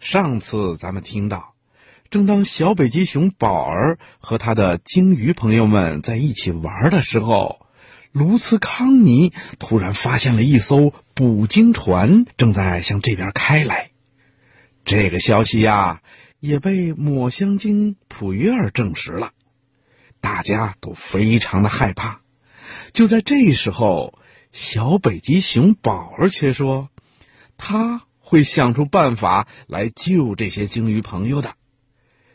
[0.00, 1.54] 上次咱们听到，
[2.10, 7.66] 正当小北极熊宝儿和他的鲸鱼朋友们在一起玩的时候，
[8.12, 13.90] 卢茨康尼突然发现了一艘捕鲸船正在向这边开来。
[14.84, 16.00] 这个消息呀，
[16.40, 19.32] 也被抹香鲸普约尔证实了。
[20.20, 22.22] 大家都非常的害怕。
[22.92, 24.18] 就在这时候，
[24.52, 26.88] 小北极熊宝儿却说，
[27.58, 31.54] 他会想出办法来救这些鲸鱼朋友的。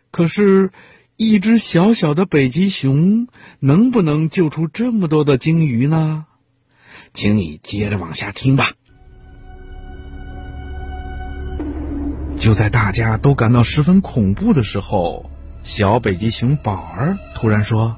[0.09, 0.71] 可是，
[1.17, 3.27] 一只小小的北极熊
[3.59, 6.25] 能不能救出这么多的鲸鱼呢？
[7.13, 8.71] 请你接着往下听吧。
[12.39, 15.29] 就在大家都感到十分恐怖的时候，
[15.62, 17.98] 小北极熊宝儿突然说：“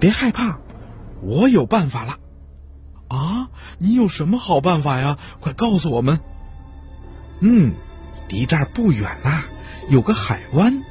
[0.00, 0.58] 别害怕，
[1.22, 2.18] 我有办法了。”
[3.06, 5.18] 啊，你有什么好办法呀？
[5.38, 6.18] 快告诉我们。
[7.46, 7.74] 嗯，
[8.30, 9.44] 离这儿不远啦，
[9.90, 10.82] 有个海湾，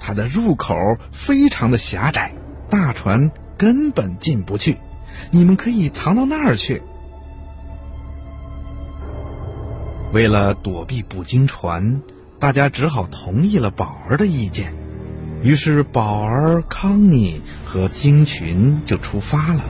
[0.00, 0.74] 它的入口
[1.12, 2.34] 非常的狭窄，
[2.68, 4.78] 大船根本进不去。
[5.30, 6.82] 你们可以藏到那儿去。
[10.12, 12.02] 为了躲避捕鲸船，
[12.40, 14.74] 大家只好同意了宝儿的意见。
[15.44, 19.62] 于是，宝儿、康妮和鲸群就出发了。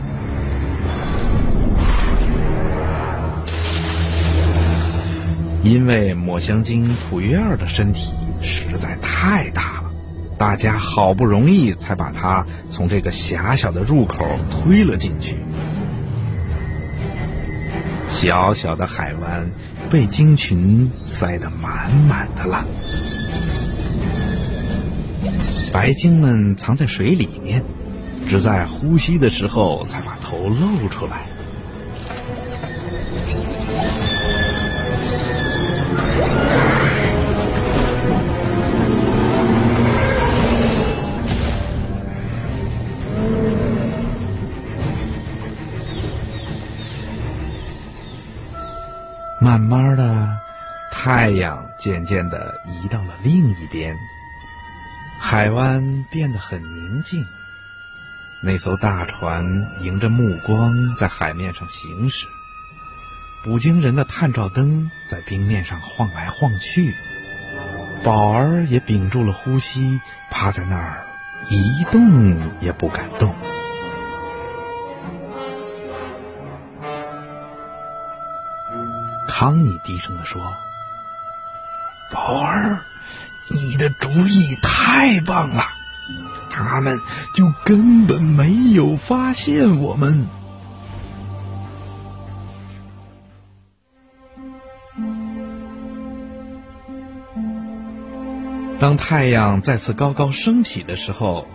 [5.65, 9.93] 因为抹香鲸普约尔的身体实在太大了，
[10.37, 15.37] 大家好不容易才把它从这个狭小的入口推了进去。
[18.09, 19.49] 小小的海湾
[19.89, 22.67] 被鲸群塞得满满的了，
[25.73, 27.65] 白鲸们藏在水里面，
[28.29, 31.31] 只在呼吸的时候才把头露出来。
[49.42, 50.38] 慢慢的，
[50.92, 53.92] 太阳渐渐的移到了另一边，
[55.19, 57.26] 海湾变得很宁静。
[58.41, 59.44] 那艘大船
[59.80, 62.28] 迎着目光在海面上行驶，
[63.42, 66.94] 捕鲸人的探照灯在冰面上晃来晃去。
[68.04, 71.04] 宝儿也屏住了呼吸，趴在那儿
[71.50, 73.34] 一动也不敢动。
[79.42, 80.41] 康妮低声的说
[82.14, 82.84] ：“宝儿，
[83.50, 85.64] 你的主意太棒了，
[86.48, 87.00] 他们
[87.34, 90.28] 就根本没有发现我们。”
[98.78, 101.48] 当太阳再次高高升起的时候，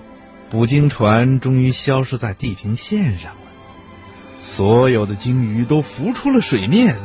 [0.49, 3.39] 捕鲸船终于消失在地平线上了，
[4.41, 6.97] 所有的鲸鱼都浮出了水面。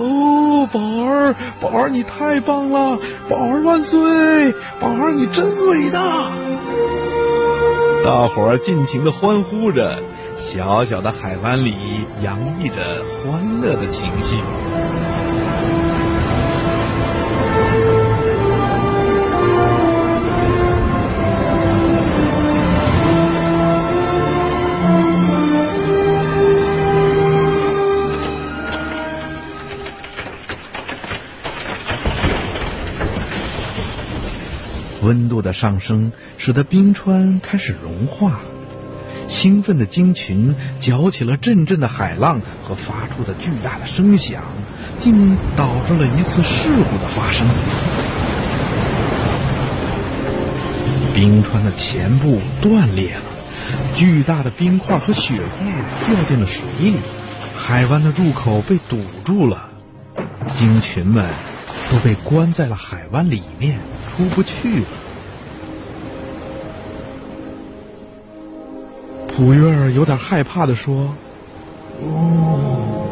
[0.00, 2.98] 哦，宝儿，宝儿，你太棒了！
[3.28, 4.50] 宝儿万岁！
[4.80, 6.30] 宝儿，你真伟大！
[8.02, 10.02] 大伙儿尽情的欢呼着，
[10.36, 11.74] 小小的海湾里
[12.22, 14.36] 洋溢着欢乐的情绪。
[35.02, 38.40] 温度的上升使得冰川开始融化，
[39.28, 44.42] 兴奋的鲸群搅起了阵阵的海浪和发出的巨大的声响，
[44.98, 47.46] 竟导致了一次事故的发生。
[51.14, 53.22] 冰川的前部断裂了，
[53.94, 55.66] 巨大的冰块和雪块
[56.06, 56.94] 掉进了水里，
[57.56, 59.70] 海湾的入口被堵住了，
[60.54, 61.28] 鲸群们
[61.90, 63.78] 都被关在了海湾里面。
[64.08, 64.86] 出不去了。
[69.28, 71.14] 普约尔有点害怕的说
[72.02, 73.06] ：“哦，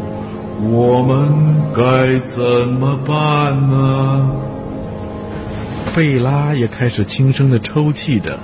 [0.70, 4.30] 我们该怎么办呢？”
[5.96, 8.40] 贝拉也开始轻声的抽泣着，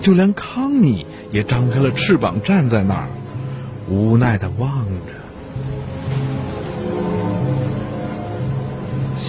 [0.00, 3.08] 就连康妮也张开了翅膀站在那儿，
[3.88, 5.23] 无奈的望着。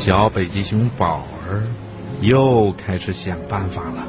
[0.06, 1.64] 小北极熊宝儿。
[2.22, 4.08] 又开始想办法了。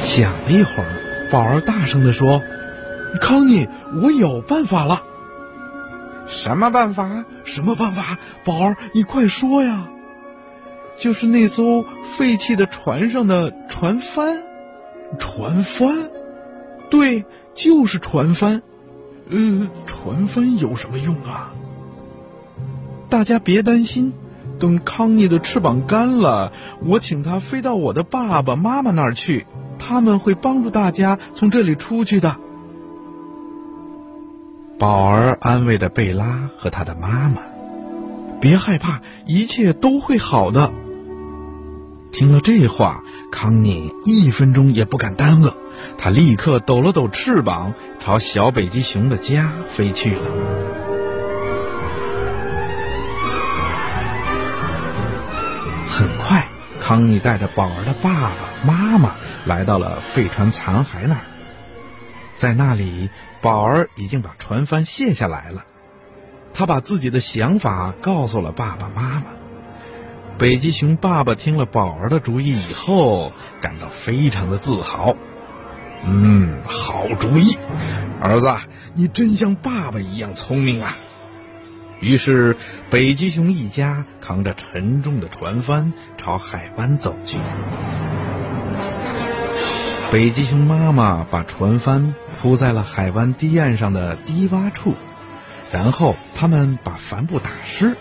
[0.00, 2.40] 想了一会儿，宝儿大声的说
[3.20, 3.68] ：“康妮，
[4.02, 5.02] 我有办法了。”
[6.26, 7.26] 什么办法？
[7.44, 8.18] 什么办法？
[8.42, 9.88] 宝儿，你快说呀！
[10.96, 11.84] 就是那艘
[12.16, 14.42] 废弃的船上的船帆，
[15.18, 16.08] 船帆，
[16.88, 18.62] 对，就是船帆。
[19.30, 21.52] 呃，船帆有什么用啊？
[23.08, 24.12] 大家别担心，
[24.58, 26.52] 等康妮的翅膀干了，
[26.84, 29.46] 我请他飞到我的爸爸妈妈那儿去，
[29.78, 32.36] 他们会帮助大家从这里出去的。
[34.78, 37.40] 宝儿安慰着贝拉和他的妈妈
[38.40, 40.72] ：“别害怕，一切都会好的。”
[42.10, 45.56] 听了这话，康妮一分钟也不敢耽搁，
[45.96, 50.30] 他立刻抖了抖翅膀，朝小北极熊的家飞去了。
[55.86, 56.48] 很快，
[56.80, 58.36] 康妮带着宝儿的爸爸
[58.66, 61.20] 妈妈来到了废船残骸那儿，
[62.34, 63.10] 在那里，
[63.40, 65.64] 宝儿已经把船帆卸下来了，
[66.52, 69.24] 他把自己的想法告诉了爸爸妈妈。
[70.36, 73.30] 北极熊爸爸听了宝儿的主意以后，
[73.60, 75.14] 感到非常的自豪。
[76.06, 77.58] 嗯，好主意，
[78.20, 78.54] 儿子，
[78.94, 80.96] 你真像爸爸一样聪明啊！
[82.00, 82.56] 于是，
[82.90, 87.38] 北极熊一家扛着沉重的船帆朝海湾走去。
[90.12, 94.94] 北极熊妈妈把船帆铺在了海湾堤岸上的低洼处，
[95.72, 97.96] 然后他们把帆布打湿。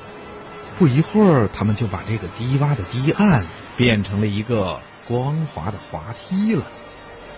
[0.77, 3.45] 不一会儿，他们就把这个低洼的堤岸
[3.77, 6.63] 变成了一个光滑的滑梯了。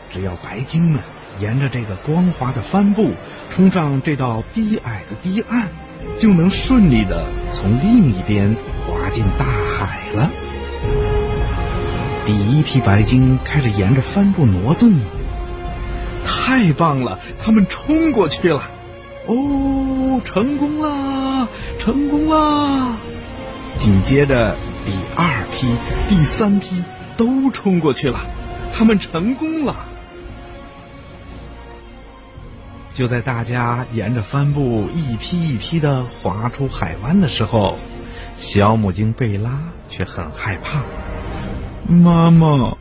[0.10, 1.02] 只要白鲸们
[1.40, 3.12] 沿着这个光滑的帆布
[3.50, 5.70] 冲上这道低矮的堤岸，
[6.18, 8.56] 就能顺利的从另一边
[8.86, 10.32] 滑进大海了。
[12.26, 14.94] 第一批白鲸开始沿着帆布挪动，
[16.26, 17.20] 太棒了！
[17.38, 18.72] 他们冲过去了。
[19.28, 21.48] 哦，成功了，
[21.78, 22.96] 成功了！
[23.76, 24.56] 紧接着，
[24.86, 25.68] 第二批、
[26.08, 26.84] 第三批
[27.18, 28.26] 都冲过去了，
[28.72, 29.85] 他们成功了。
[32.96, 37.78] 就在大家沿着帆布一批一批的划出海湾的时候，
[38.38, 40.82] 小母鲸贝拉却很害怕。
[41.90, 42.78] 妈妈，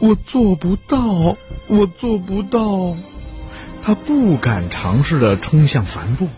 [0.00, 2.94] 我做不到，我做不到。
[3.82, 6.28] 他不敢尝试着冲向帆布。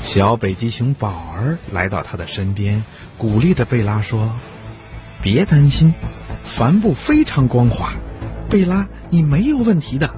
[0.00, 2.84] 小北极熊宝儿来到他的身边，
[3.16, 4.30] 鼓励着贝拉说
[5.22, 5.92] ：“别担心，
[6.44, 7.94] 帆布非常光滑，
[8.48, 10.14] 贝拉，你没有问题的。”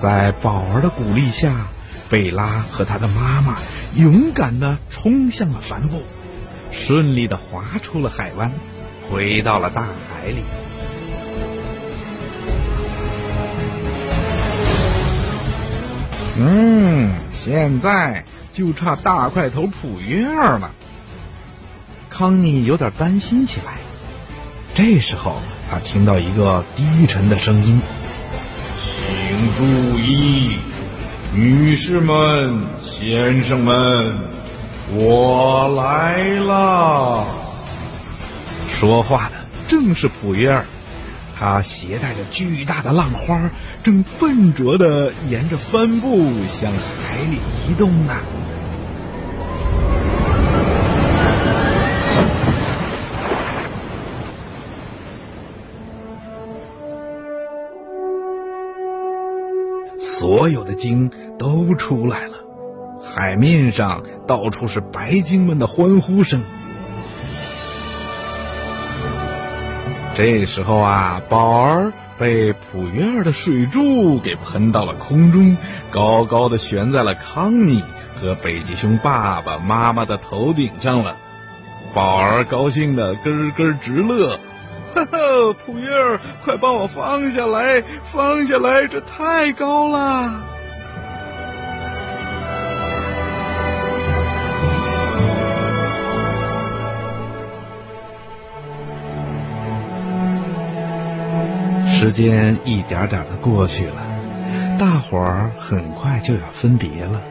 [0.00, 1.68] 在宝儿的鼓励下，
[2.08, 3.58] 贝拉和他的妈妈
[3.94, 6.02] 勇敢地冲向了帆布，
[6.72, 8.50] 顺利地滑出了海湾，
[9.10, 10.42] 回到了大海里。
[16.38, 17.10] 嗯。
[17.32, 20.72] 现在就差大块头普约尔了。
[22.10, 23.78] 康妮有点担心起来。
[24.74, 25.36] 这时候，
[25.70, 27.80] 他听到一个低沉的声音
[29.40, 30.50] ：“请注意，
[31.32, 34.18] 女士们、先生们，
[34.92, 37.24] 我来了。”
[38.68, 40.66] 说话的正是普约尔。
[41.38, 43.50] 他携带着巨大的浪花，
[43.82, 48.16] 正笨拙的沿着帆布向海里移动呢。
[60.20, 62.34] 所有的鲸都出来了，
[63.02, 66.42] 海面上到处是白鲸们的欢呼声。
[70.14, 75.56] 这时候啊，宝儿被普约尔的水柱给喷到了空中，
[75.90, 77.82] 高高的悬在了康妮
[78.20, 81.16] 和北极熊爸爸妈妈的头顶上了。
[81.94, 84.38] 宝儿高兴的咯咯直乐，
[84.94, 85.56] 哈哈！
[85.64, 90.46] 普月儿，快帮我放下来，放下来，这太高了。
[101.86, 104.02] 时间一点点的过去了，
[104.78, 107.22] 大伙儿很快就要分别了，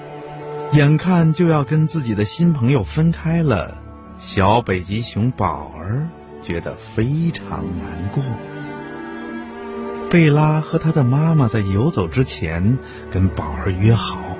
[0.74, 3.76] 眼看就要跟自己的新朋友分开了，
[4.20, 6.08] 小北极熊宝儿
[6.42, 8.24] 觉得非常难过。
[10.10, 12.80] 贝拉和他的妈妈在游走之前
[13.12, 14.38] 跟宝儿约好，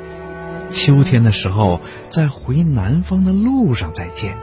[0.70, 4.38] 秋天的时候在回南方的路上再见。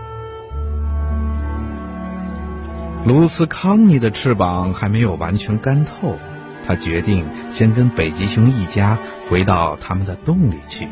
[3.05, 6.17] 卢斯康尼的翅膀还没有完全干透，
[6.63, 8.99] 他决定先跟北极熊一家
[9.29, 10.89] 回到他们的洞里去。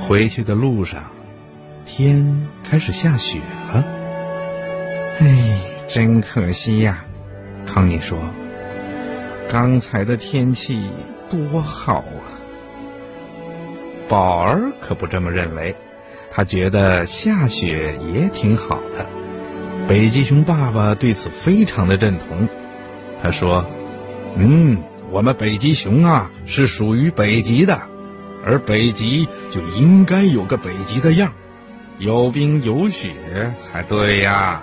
[0.00, 1.04] 回去的路上，
[1.86, 3.40] 天开始下雪。
[5.20, 7.04] 哎，真可惜呀，
[7.66, 8.18] 康妮说。
[9.50, 10.80] 刚才的天气
[11.28, 12.40] 多好啊！
[14.08, 15.76] 宝儿可不这么认为，
[16.30, 19.06] 他觉得下雪也挺好的。
[19.86, 22.48] 北极熊爸爸对此非常的认同，
[23.22, 23.66] 他说
[24.36, 24.78] ：“嗯，
[25.10, 27.82] 我们北极熊啊是属于北极的，
[28.42, 31.34] 而北极就应该有个北极的样，
[31.98, 34.62] 有冰有雪才对呀。”